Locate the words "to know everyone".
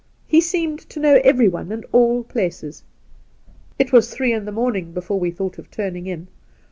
0.89-1.71